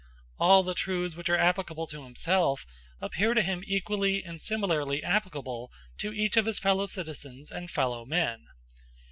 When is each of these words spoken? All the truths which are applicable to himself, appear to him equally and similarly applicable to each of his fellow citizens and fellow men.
All 0.39 0.63
the 0.63 0.73
truths 0.73 1.15
which 1.15 1.29
are 1.29 1.37
applicable 1.37 1.85
to 1.85 2.05
himself, 2.05 2.65
appear 2.99 3.35
to 3.35 3.43
him 3.43 3.63
equally 3.67 4.23
and 4.23 4.41
similarly 4.41 5.03
applicable 5.03 5.71
to 5.99 6.11
each 6.11 6.37
of 6.37 6.47
his 6.47 6.57
fellow 6.57 6.87
citizens 6.87 7.51
and 7.51 7.69
fellow 7.69 8.03
men. 8.03 8.47